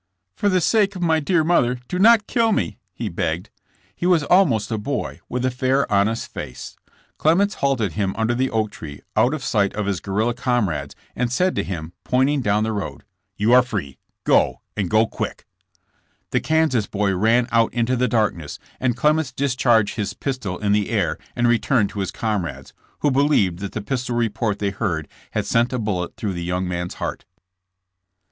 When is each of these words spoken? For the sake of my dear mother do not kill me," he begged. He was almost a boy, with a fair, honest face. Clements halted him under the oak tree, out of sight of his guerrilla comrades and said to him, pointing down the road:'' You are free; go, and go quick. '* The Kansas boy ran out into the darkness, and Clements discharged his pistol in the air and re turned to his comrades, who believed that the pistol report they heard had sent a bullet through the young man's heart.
For 0.33 0.49
the 0.49 0.61
sake 0.61 0.95
of 0.95 1.03
my 1.03 1.19
dear 1.19 1.43
mother 1.43 1.77
do 1.87 1.99
not 1.99 2.25
kill 2.25 2.51
me," 2.51 2.79
he 2.91 3.07
begged. 3.07 3.51
He 3.95 4.07
was 4.07 4.23
almost 4.23 4.71
a 4.71 4.79
boy, 4.79 5.19
with 5.29 5.45
a 5.45 5.51
fair, 5.51 5.85
honest 5.93 6.33
face. 6.33 6.75
Clements 7.19 7.53
halted 7.61 7.91
him 7.91 8.15
under 8.17 8.33
the 8.33 8.49
oak 8.49 8.71
tree, 8.71 9.01
out 9.15 9.35
of 9.35 9.43
sight 9.43 9.75
of 9.75 9.85
his 9.85 9.99
guerrilla 9.99 10.33
comrades 10.33 10.95
and 11.15 11.31
said 11.31 11.53
to 11.55 11.63
him, 11.63 11.93
pointing 12.03 12.41
down 12.41 12.63
the 12.63 12.71
road:'' 12.71 13.03
You 13.37 13.53
are 13.53 13.61
free; 13.61 13.99
go, 14.23 14.61
and 14.75 14.89
go 14.89 15.05
quick. 15.05 15.45
'* 16.07 16.31
The 16.31 16.39
Kansas 16.41 16.87
boy 16.87 17.15
ran 17.15 17.47
out 17.51 17.71
into 17.71 17.95
the 17.95 18.07
darkness, 18.07 18.57
and 18.79 18.97
Clements 18.97 19.31
discharged 19.31 19.97
his 19.97 20.15
pistol 20.15 20.57
in 20.57 20.71
the 20.71 20.89
air 20.89 21.19
and 21.35 21.47
re 21.47 21.59
turned 21.59 21.89
to 21.91 21.99
his 21.99 22.09
comrades, 22.09 22.73
who 23.01 23.11
believed 23.11 23.59
that 23.59 23.73
the 23.73 23.81
pistol 23.81 24.15
report 24.15 24.57
they 24.57 24.71
heard 24.71 25.07
had 25.33 25.45
sent 25.45 25.71
a 25.71 25.77
bullet 25.77 26.15
through 26.15 26.33
the 26.33 26.43
young 26.43 26.67
man's 26.67 26.95
heart. 26.95 27.23